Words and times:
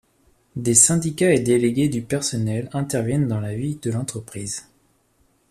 Des 0.55 0.73
syndicats 0.73 1.31
et 1.31 1.39
délégués 1.41 1.87
du 1.87 2.01
personnel 2.01 2.69
interviennent 2.73 3.27
dans 3.27 3.39
la 3.39 3.53
vie 3.53 3.75
de 3.75 3.91
l'entreprise. 3.91 4.65